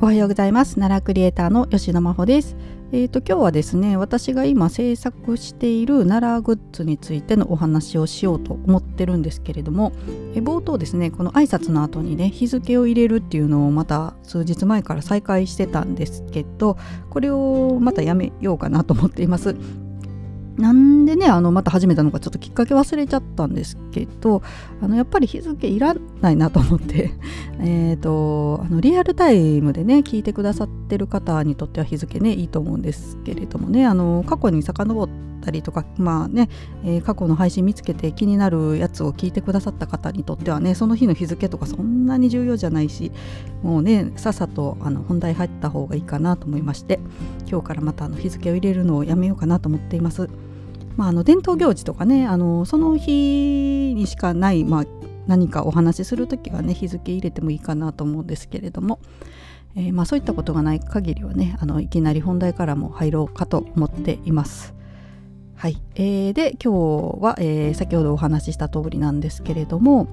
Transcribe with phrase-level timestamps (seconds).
[0.00, 0.76] おはようございます。
[0.76, 2.54] 奈良クリエイターの吉野真帆です。
[2.92, 9.92] えーと、今日はですね私が今制作している奈良グッズについてのお話をしようと思ってるんですけれども
[10.36, 16.78] え冒頭ですねこの挨拶の後にね日付を入れるっていうのをまた数日前から再開してたんですけど
[17.10, 19.56] これをまたやめようかなと思っています。
[20.58, 24.42] なんでねあのまた始めたのかちょっときっかけ忘れちゃったんですけど
[24.82, 27.12] あのやっぱり日付いらないなと思って
[27.62, 35.08] えとあのリアルタイムでね聞いてくださってる方にとっては日付ねいいと思うんですけれどもねあの過去に遡っ
[35.44, 36.48] たりとかまあね、
[36.84, 43.12] えー、過去の配信見つけて気になるやつを聞いてくださった方にとってはねその日の日付とかそんなに重要じゃないし
[43.62, 46.98] もうねさっさとあの本題入った方がいいかなと思いまして
[47.48, 50.28] 今日からまたあの日付を入れるのをやめようかなと思っています。
[50.98, 54.84] まあ、あの伝統行事とかねあのその日にしかない、まあ、
[55.28, 58.98] 何かお話しする時はね日付入れてもいいかなと思うんですけれども、
[59.76, 64.74] えー、まあ、そういったことがない限りはねあのいきなり本題からも入ろうかと思っています。
[65.54, 70.08] はい、えー、で今日は、えー、先ほどお話しした通りなんですけれども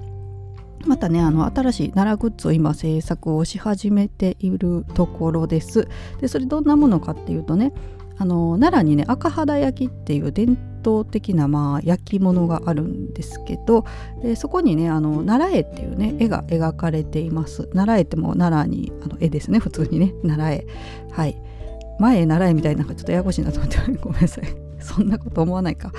[0.86, 5.88] またねあの新しい奈良グッズを今制作をし始めているところです。
[6.20, 7.72] でそれどんなものかっていうとね
[8.18, 13.84] あの奈良にね赤肌焼きっていう伝統的な、まあ、焼き物があるんですけど
[14.22, 17.64] でそこにねあの奈良絵っていうね絵が描かれています。
[17.68, 19.58] 奈良絵っても奈良にあの絵ですね。
[19.58, 20.66] 普通にね奈良絵。
[21.12, 21.36] はい。
[21.98, 24.44] 前奈良絵みたいななんかちょっとややこしいなと思ってごめんなさい。
[24.78, 25.92] そんなこと思わないか。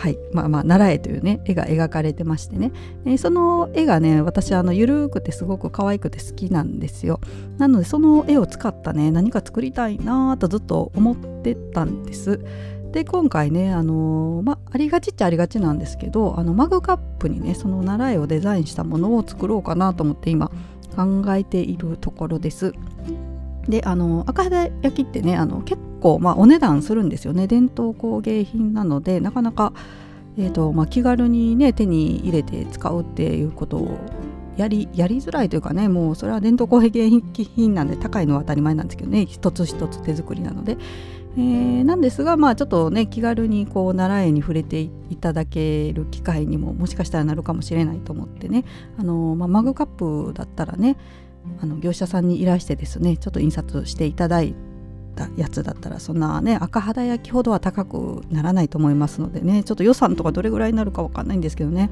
[0.00, 0.18] はい。
[0.32, 2.72] まあまあ奈良絵というね絵が描かれてましてね、
[3.04, 7.20] えー、その絵がね私あのゆるくてすごく可愛くて好きなんですよ。
[7.58, 12.40] なのでその絵を使ったね何か作りたいなとずっと思ってたんです。
[12.92, 20.50] で今回ねあのー、まありがちっちゃありがちなんですけどあのマグカップにねその奈良絵をデザインしたものを作ろうかなと思って今
[20.96, 22.72] 考えているところです。
[23.68, 27.46] であの赤肌焼きってねあの結構、まあ、お値段するんですよね。
[27.46, 29.72] 伝統工芸品なのでなかなか、
[30.38, 33.98] えーとまあ、気軽にね手に入れて使うっていうことを
[34.56, 39.26] やりやりづらいというかねもうそれは伝統工芸品なんで高いのは当たり前なんですけどね。
[39.26, 40.76] 一つ一つ手作りなので、
[41.36, 44.90] えー、なんですがまあちょっとね気軽にこう奈良絵に触れてい
[45.20, 48.64] ただける機会にももしかしたらなるかもしれないと思ってね。
[48.98, 50.96] あの、まあ、マグカップだったらね
[51.60, 54.69] あの業者さんに依頼してですねちょっと印刷していただいた
[55.36, 61.90] やつだったらそんなね赤肌焼きほどは高くならないと思いますのでねちょっと予算とかどれぐらいになるかわかんないんですけどね。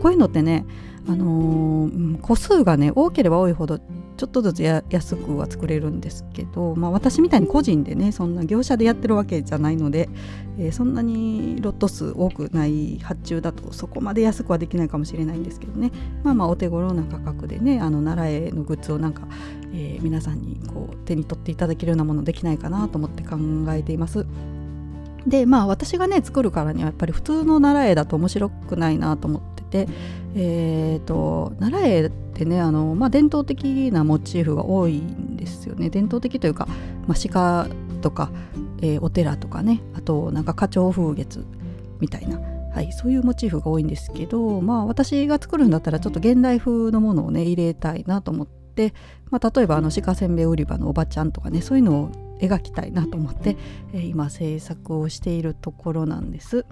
[0.00, 0.64] こういうのってね
[1.08, 3.78] あのー、個数がね多ければ多いほど
[4.20, 10.10] ちょっとずつ安くは作れるんですけど、まあ、私みたいに個人でねそんな業者でやってるわけじゃないので、
[10.58, 15.90] えー、そんなにロット数多くない発注だとそこまで安くはできないかもしれないんですけどね
[16.22, 19.26] まあまあお手頃な価格でねあの奈良絵のグッズをなんか、
[19.72, 23.38] えー、皆さんにこう手に取っていただけるようなものできないかなと思って考
[23.70, 24.26] えています。
[25.26, 29.88] でまあ私がね作るからにはやっぱり普通の奈良絵だと面白くないなと思っててて、
[30.34, 36.66] えーと、奈良絵ってねあの、まあ、伝統的なモチーフが多いんですよね伝統的というか、
[37.06, 37.68] まあ、鹿
[38.02, 38.30] とか、
[38.82, 41.46] えー、お寺とかねあとなんか花鳥風月
[42.00, 42.40] みたいな、
[42.74, 48.92] はい、そういうモチーフが多いんですけどまあ私が作るんだったらちょっと現代風のものをね入れたいなと思って、
[49.30, 52.10] まあ、例えばあの鹿せんべい売り場のおばちゃんとかねそういうのを
[52.40, 53.56] 描きたいなと思って、
[53.92, 56.64] えー、今制作をしているところなんです。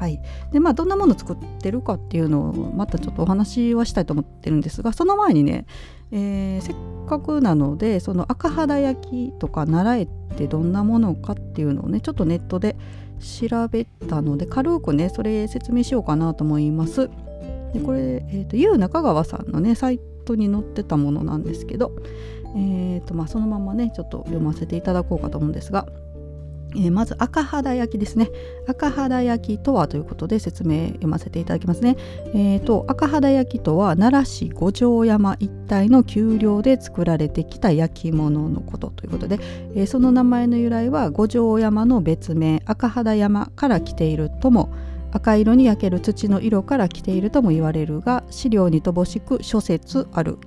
[0.00, 0.18] はい
[0.50, 5.66] でまあ、どんなものを作ってるかっていうのをまたちょっとお話はしたいと思ってるんですがその前にね、
[6.10, 12.76] えー、せっかくなのでその赤肌焼きとか習えってどんなものかっていうのをねちょっとネットで
[13.20, 17.10] 調べたので軽くねそれ説明しようかなと思います。
[17.74, 21.92] でこれ、えーと、U 中川さんのねサイトに載ってたものなんですけど、
[22.56, 25.86] えーとまあ、そのままねちょっと読ませていただこうかと思うんですが、
[26.76, 28.30] え、まず赤肌焼きですね。
[28.68, 31.96] 赤肌焼きとはということで説明読ませていただきますね、
[32.34, 39.38] えーと、赤肌焼きとは奈良市五条山一帯の丘陵で作られてきた焼き物のことということで、
[39.74, 44.72] えー、その名前の由来は五条山の別名赤肌山から来ているとも
[45.12, 50.38] 赤色に焼ける土の色から来ているとも言われるが資料に乏しく諸説ある。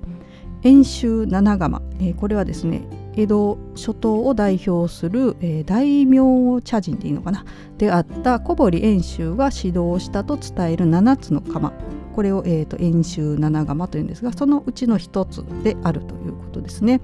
[0.63, 2.83] 遠州七釜、えー、これはですね
[3.15, 7.45] 江戸諸島を代表する、えー、大名茶人でいいのかな？
[7.77, 11.73] であった小堀遠州が指導したと伝える7つの釜
[12.13, 17.01] これを、えーと、遠州七釜というんですがそのうちの1つであるということですね。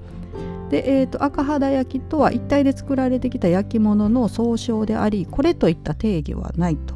[0.70, 6.94] で、えーと、赤肌焼きとは一体で作られてきた焼き物の総称でありこれといった定義はないと。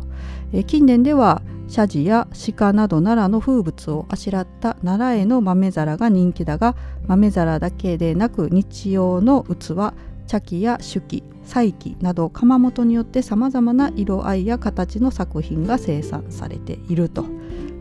[0.52, 6.76] えー、近年では社寺や鹿など奈良の風物をあしらった奈良絵の豆皿が人気だが
[7.06, 9.94] 豆皿だけでなく日用の器
[10.26, 17.26] 茶器や手器彩器など窯元によってさまざまな色合いや形の作品が生産されていると、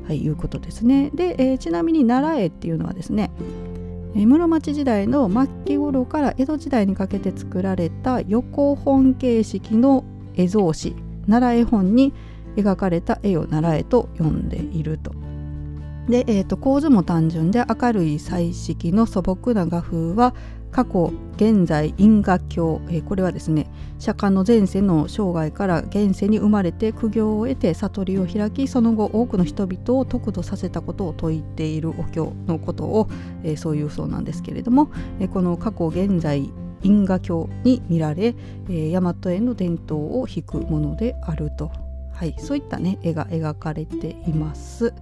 [0.07, 1.11] はい、いうことですね。
[1.13, 3.31] で、えー、ちなみに奈良絵っていうのはですね
[4.15, 10.03] 室町時代の末期頃から江戸時代にかけて作られた横本形式の
[10.35, 10.95] 絵草紙
[11.27, 12.13] 奈良絵本に
[12.55, 15.11] 描かれた絵を奈良絵と呼んでいると。
[16.07, 20.33] で、えーと、構図も単純で明るい彩色の素朴な画風は
[20.73, 23.69] 過去現在因果教、えー、これはですね
[23.99, 33.07] 釈迦の前世の生涯から現世に生まれて苦行を得て悟りを開きその後多くの人々を得度させたことを説いているお経のことを、
[33.43, 36.51] えー、そういうそうなんですけれども、えー、この過去現在
[36.81, 38.35] 因果教に見られ、
[38.69, 41.71] え大和絵の伝統を引くものであると、
[42.23, 44.93] はい、そういったね絵が描かれています。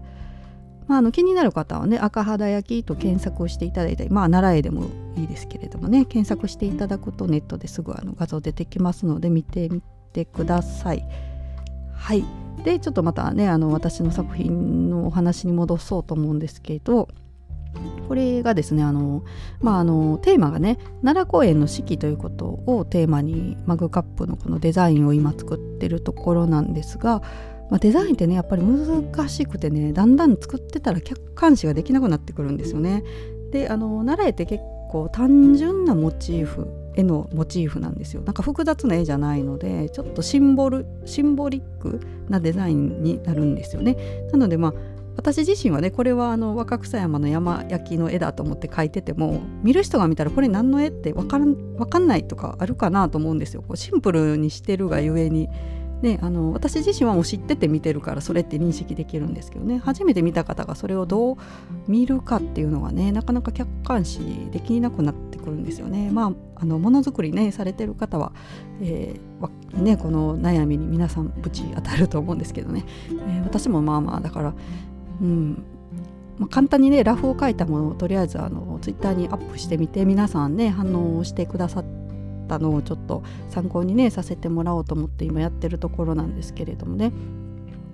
[0.88, 11.06] まあ、あの気になる方はね赤肌焼きと検索をしていただいたりまあ奈良絵でもいいですけれどもね検索していただくとネットですぐあの画像出てきますので見てみてください。
[11.94, 12.25] はい
[12.63, 17.07] でちょっとまたねあの私の作品のお話に戻そうと思うんですけど
[18.07, 19.23] これがですねあの、
[19.62, 27.21] まあ、あのテーマがね奈良公園の四季ということをテーマにマグカップのこのデザインを今作ってるところなんですが
[27.71, 33.03] まあ、デザインってねやっぱり難しくてねだんだん作ってたら客観視ができなくなってくるんですよね。
[33.51, 43.95] であの奈良絵って結構単純なモチーフ絵のモチーフなんですよなんか複雑な絵じゃないのでちょっとシンボルシンボリックなデザインになるんですよね。
[44.33, 44.73] なのでまあ
[45.21, 53.62] 私自身はねこれはあの若草山の山焼きの絵だと思って描いてても見る人が見たらこれ何の絵って分かん分かんないとかあるかなと思うんですよ。
[53.62, 55.47] こうシンプルにしてるがゆえに
[56.01, 61.38] であの私自身はもう知ってて見てるからそれって認識できるんですけどね初めて見た方がそれをどう
[61.88, 66.09] 見るかっていうのがねなかなか客観視できなくなってくるんですよね。
[66.12, 68.33] まああのものづくりねされてる方は、
[68.81, 74.53] えー、ね、この悩みに皆さんぶち当たると思うんですけどね、えー、私もまあまあだから、
[75.21, 75.63] うん。
[76.38, 82.01] まあ、簡単にねラフを書いたものをとりあえずあのツイッターにアップしてみて皆さんね反応してくださって
[82.57, 87.13] ったのをちょっと参考にねさせてもらおうと思って今やってるところなんですけれどもね。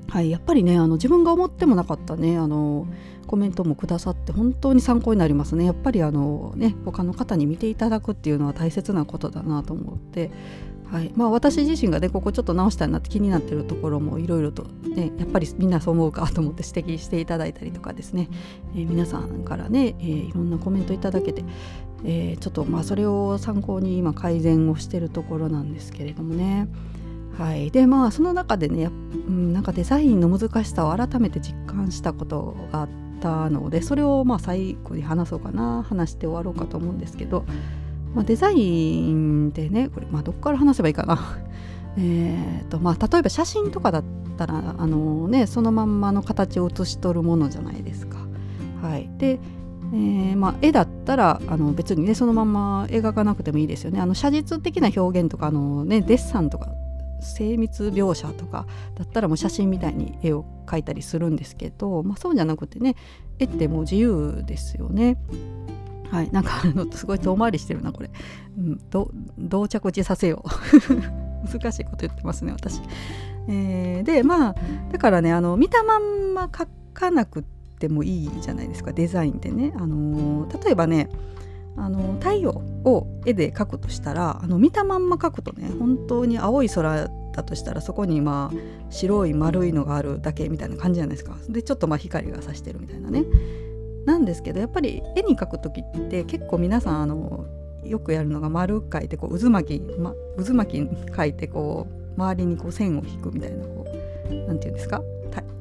[0.10, 2.88] はい、やっぱりねあの自分が思ってもなかったねあの
[3.28, 5.66] コメントもくださって本当に参考になりますね。
[5.66, 10.32] やっぱりあのね他の方に見ていただくっていうのは大切なことだなと思って。
[10.92, 18.30] はいまあ、私自身がねここちょっと直したいなって気になってるところもいろいろとねやっぱりみんなそう思うかと思って指摘していただいたりとかですね、
[18.74, 21.44] えー、皆さんからね、えー、いろんなコメントいただけて、
[22.06, 26.70] えー、ちょっとまあそれを参考に今改善をしてるところなんですけれどもね。
[27.38, 28.92] はい、でまあその中でねや、う
[29.32, 32.90] ん、なんかデザインの難しさを改めて実感したことがあっ
[33.22, 37.46] たのでそれをまあ最後に話そうかな話して終わろうかと思うんですけど、
[38.16, 41.20] まあ、デザインでねこれ、まあ、どこから話せばいいかな。
[42.00, 44.04] えとまあ、例えば写真とかだっ
[44.38, 48.20] たらあの、ね、そのまんまの形を写し取るものじゃないですか。
[48.84, 49.40] はい、で
[49.94, 56.68] えーまあ、絵だったらあの別にねそのまま描かなくてもいいですよねあの写実的な表現とかあの、ね、デッサンとか
[57.22, 58.66] 精密描写とか
[58.96, 62.96] だったらもう写真みたいに絵を描いたりするんですけど、まあ、そうじゃなくてね
[63.40, 65.18] 絵ってもう自由ですよね。
[66.12, 68.10] はい、なんかあのすごい遠回りしてるなこれ、
[68.58, 70.94] うん、ど同着地させよう
[71.52, 72.82] 難しいこと言ってますね私。
[73.50, 74.56] えー、でまあ
[74.92, 77.44] だからねあの見たまんま描かなく
[77.80, 79.74] てもいいじゃないですかデザインでね。
[79.78, 81.10] あの例えばね
[81.78, 82.50] あの太陽
[82.86, 88.58] を絵で描くとしたらあの見たまんま描くとね本当に青い空だとしたらそこにまあ
[88.90, 91.38] 白い丸いのがあるだけみたいな感じじゃないですか。
[91.48, 93.24] でちょっとまあ光が差してるみたいなね。
[94.06, 97.46] なんですけどやっぱり絵に描く時って結構皆さんあの
[97.84, 105.04] よくやるのが丸描いてこう渦巻き、ま、渦巻き描いてこう周りにこう線を引くみたいなこう何て言うんですか？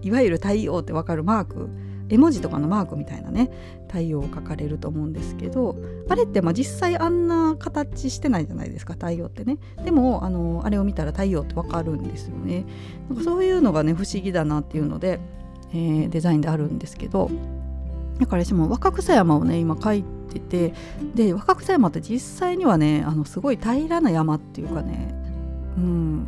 [0.03, 1.69] いわゆる太陽ってわかるマーク
[2.09, 3.51] 絵文字とかのマークみたいなね
[3.89, 5.77] 太陽を描かれると思うんですけど
[6.09, 9.59] あれってまあ実際あんな形してないじゃないですか太陽ってね。
[9.85, 12.65] でもあのあれを見たら太陽ってわかるんですよね。
[13.09, 15.19] なんかそういうのがね不思議だなっていうので、
[15.73, 17.31] えー、デザインであるんですけど
[18.19, 20.75] だから私も若草山をね今描いてて
[21.15, 25.15] で若草山って実際にはねあのすごい平らな山っていうかね
[25.77, 26.27] うん。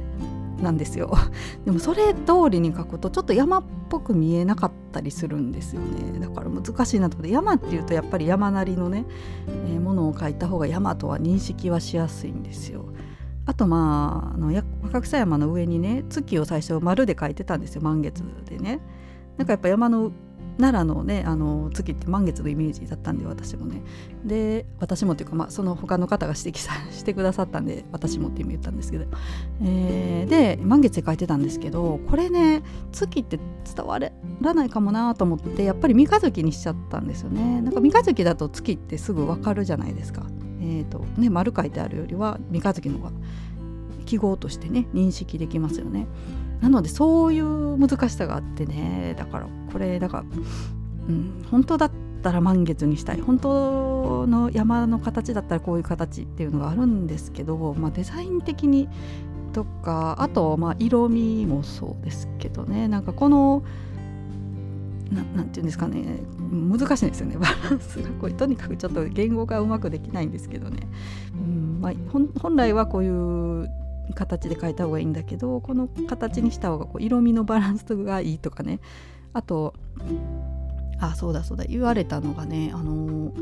[0.62, 1.12] なんですよ。
[1.64, 6.18] でもそれ通りに書くとちょっと山っぽく見えなかったりするんですよね。
[6.18, 7.32] だから難しいなと思って。
[7.32, 9.04] 山っていうとやっぱり山なりのね、
[9.66, 12.86] えー、ものを書いた方が山とは認識はしやすいんですよ。
[13.46, 17.82] あとまああの若草山の上にね月を最初丸で書いてたんですよ。
[17.82, 18.80] 満月でね。
[19.36, 20.10] なんかやっぱ山の
[20.58, 23.80] 奈良のねあの月って満月のイメージだったんで私もね。
[24.24, 29.06] で私もっていうか、まあ、その他の方が指摘さ してくださったんで私もって意味言ったんですけど、
[29.62, 32.62] えー、で満月で書いてたんですけどこれね
[32.92, 33.38] 月って
[33.74, 37.60] 伝わらないかもなと思ってやっぱり三日月にしちゃったんですよね。
[37.62, 40.26] なんか三日月だと月ってすぐ分かるじゃないですか。
[40.60, 43.12] えーとね、丸書いてあるよりは三日月の方が
[44.04, 46.06] 記号としてね認識できますよね。
[46.60, 49.14] なのでそういう難しさがあってね。
[49.18, 50.24] だからこれだから、
[51.08, 53.20] うん、本当だったら満月にしたい。
[53.20, 58.88] 本当の山の形だったらこういう形っていうのがあるんですけど、まあ、デザイン的に
[59.52, 62.88] とかあとまあ色味もそうですけどね。
[62.88, 63.62] なんかこの
[65.10, 66.20] ななんていうんですかね。
[66.50, 67.36] 難しいんですよね。
[67.40, 70.88] バランスがこうとにかくちょっと言語がうまくできないんですけどね、
[71.34, 71.92] うんまあ、
[72.40, 73.68] 本来はこういう
[74.14, 78.80] 形で描いた方がいいんだけどこの形にした方がこう色味のバランスがいいとかね
[79.32, 79.74] あと
[81.00, 83.32] あそうだそうだ言われたのがねあの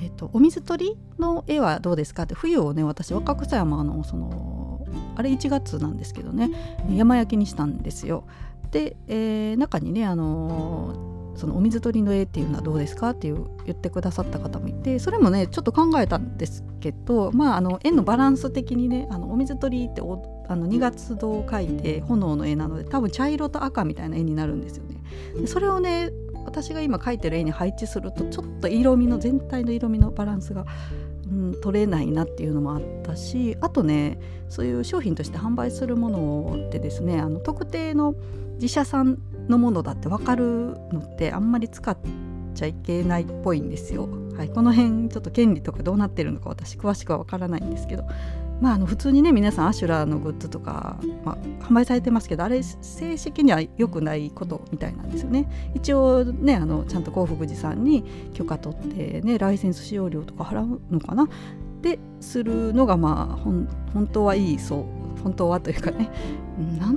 [0.00, 4.84] えーと、お水鳥の絵はどうですかって冬をね私若草山のその
[5.16, 6.50] あれ1月なんですけどね
[6.90, 8.24] 山焼きにしたんですよ。
[8.70, 25.02] で、えー、中にねあのそのお水鳥の絵っていうのはどうですかっていう言ってくださった方もいてそれもねちょっと考えたんですけどまああの絵のバランス的にねあのお水鳥ってあの2月堂を描いて炎の絵なので多分茶色と赤みたいな絵になるんですよね。
[25.40, 26.10] でそれをね
[26.44, 30.66] 私が今描いてる絵に配置するとちょっと色味の全体の色味のバランスが、
[31.30, 38.14] うん、取れないなっていうのもあったしあとねそういう商品として販売するものってですねあの特定の
[38.64, 41.94] 自社産のものだって分かるのってあんまり使っ
[42.54, 44.08] ちゃいけないっぽいんですよ。
[44.38, 48.04] はい、この辺ちょっと権利とかどうなってるのか私詳しくは分からないんですけど。
[48.62, 55.72] まあ、あの普通にね皆さんアシュラのグッズとか、まあ、販売されてますけどあれ正式には良くないことみたいなんですよね。
[55.74, 61.28] 一応ねあのちゃんと興福寺さんに許可取ってねライセンス使用料とか払うのかな。
[61.82, 63.68] でするのがまあ本
[64.10, 66.10] 当はいいそう本当はというかね。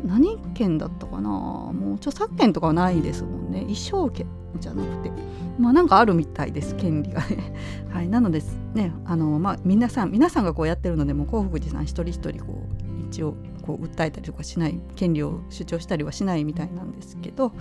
[0.05, 1.29] 何件だったかな？
[1.29, 3.61] もう著作権とかはないですもんね。
[3.61, 4.27] 衣装権
[4.59, 5.11] じゃなくて。
[5.57, 7.53] まあなんかあるみたいです権利がね。
[7.89, 8.43] はいなので
[8.73, 17.53] ねあのまあ皆さん皆さんがこうやってるのでもう幸福寺さん一人一人こう一応こう訴えたりとかしない権利を主張したりはしないみたいなんですけど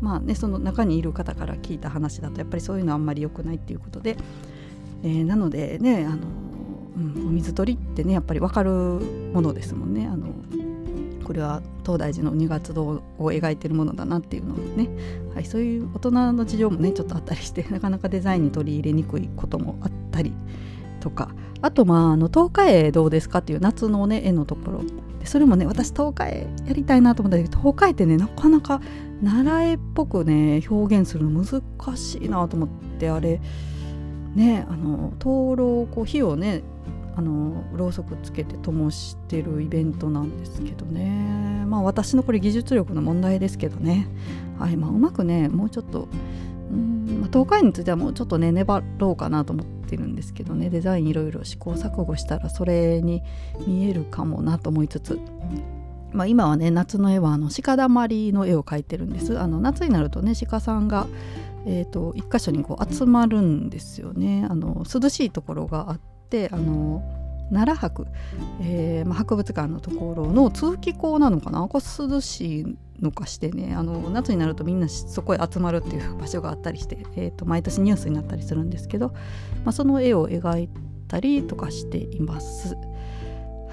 [0.00, 4.16] まあねその中にいる方から聞いた話だとやっぱりそういうのはあんまり良くないっていうことで、
[5.02, 6.18] えー、なのでねあの
[6.96, 10.06] うん、お水取りってねやっぱり分かるものですもんね。
[10.06, 10.28] あの
[11.24, 14.88] これは東大寺の二月堂を描いてるものだなっていうのをね、
[15.34, 20.32] はい、そういう大人の事情もねちょっとあったりして なかなかデザインに取り入れにくいこともあったり
[21.00, 21.28] とか。
[21.62, 24.80] あとまああの東海絵どうですかっていう夏のね絵のところ。
[25.18, 28.82] でそれもね私東海絵やりたいなと思ったけど東海ってねなかなか
[29.24, 31.62] 奈良絵っぽくね表現するの難
[31.96, 33.40] しいなと思ってあれ。
[34.34, 36.62] ねあの灯籠こう火をね
[37.16, 41.64] あのろうそくつけて灯してるイベントなんですけどね。
[41.66, 44.08] まあ私のこれ技術力の問題ですけどね。
[44.58, 46.08] はいまあうまくねもうちょっと
[46.70, 50.70] うん、まあ、東海についてはもうちょっとね粘ろうかなと思ってるんですけどね。
[50.70, 53.22] デザインいろいろ試行錯誤したらそれに
[53.66, 55.18] 見えるかもなと思いつつ。
[56.12, 59.38] まあ、今はね夏の絵はあの鹿だまりの絵を描いてるんです。
[59.38, 61.06] あの夏になるとね鹿さんが、
[61.66, 64.46] えーと、一箇所にこう集まるんですよね。
[64.48, 66.13] あの涼しいところがあって
[66.52, 67.02] あの
[67.50, 68.06] 奈良博、
[68.62, 71.60] えーまあ、博物館のところの通気口なのかな？
[71.60, 80.68] ここ涼しいのかしてねあの夏になるとみんなそこへ集まるっていう場所があったりして、えーと、毎年ニュースになったりするんですけど、まあ、その絵を描い
[81.06, 82.76] たりとかしています。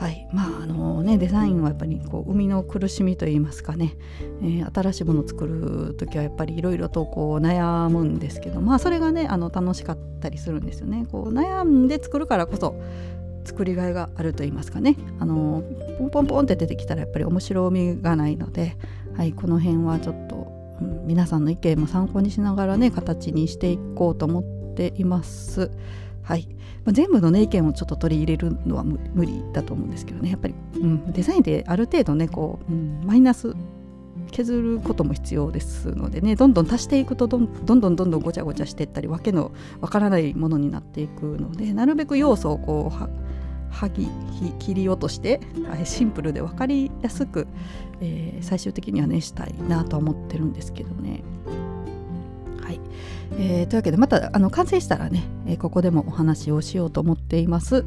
[0.02, 3.96] はいまああのね、デザインはやっぱりこう生みの苦しみといいますかね、
[4.42, 11.06] えー、新しいものを作る時はやっぱりいろいろとこう悩むんですけどまあそれがねあの楽しかったりするんですよね。
[11.12, 12.74] こう悩んで作るからこそ
[13.46, 15.64] 作りがいがあると言いますかねあの
[16.00, 18.78] ポンポンポンって出てきたらやっぱり面白みがないので、
[19.16, 24.44] はい、この辺はちょっと、うん、皆さんの意見も参考にしながらね形にしていこうと思っ
[24.76, 25.70] ています。
[26.24, 26.48] はい。
[26.86, 30.30] まあ、全部の、ね、意見をちょっと取り入れるのは無理だと思うんですけどね。
[30.30, 33.54] やっぱり、うん、デザインである程度ねこう、うん、マイナス
[34.32, 36.36] 削ることも必要ですのでね。
[36.36, 39.52] どんどん足していくとどんどんどんどんごちゃごちゃしていったりわけの
[39.82, 42.96] わからないものになっていくのでなるべく要素をこう
[43.72, 44.08] はぎ
[44.60, 45.40] 切り落として、
[45.86, 47.48] シンプルで分かりやすく、
[48.02, 51.24] えー、最終的にはねしたいなと思ってるんですけどね。
[52.62, 52.80] はい。
[53.38, 57.86] えー、というわけでまたあの完成したらね、えー、ここでもお話をしようと思っています。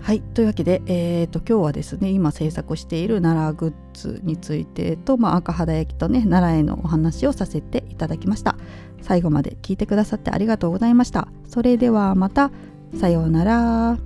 [0.00, 0.20] はい。
[0.20, 8.56] というわけで、えーと、今日はですね今制作している奈良グッズについてと、まあ、赤肌焼きとね奈良へのお話をさせていただきました。
[9.02, 11.28] 最後まで聞いてくださってありがとうございました。
[11.48, 12.50] それではまた。
[12.94, 13.98] さようなら。